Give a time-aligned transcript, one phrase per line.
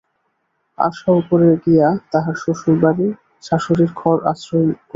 [0.77, 2.35] আশা উপরে গিয়া তাহার
[3.43, 4.79] শাশুড়ির ঘর আশ্রয় করিল।